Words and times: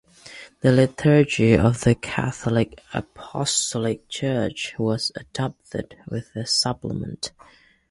The 0.61 0.71
liturgy 0.71 1.53
of 1.55 1.81
the 1.81 1.93
Catholic 1.93 2.83
Apostolic 2.91 4.09
Church 4.09 4.73
was 4.79 5.11
adopted, 5.15 5.95
with 6.09 6.35
a 6.35 6.47
Supplement. 6.47 7.31